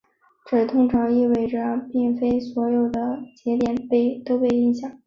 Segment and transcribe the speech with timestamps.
[0.47, 4.17] 这通常意味着并非所有的节点被
[4.49, 4.91] 影响。